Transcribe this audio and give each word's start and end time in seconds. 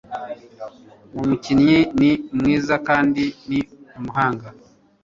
Uwo 1.13 1.23
mukinnyi 1.29 1.79
ni 1.99 2.11
mwiza 2.37 2.75
kandi 2.87 3.23
ni 3.49 3.59
umuhanga 3.97 4.47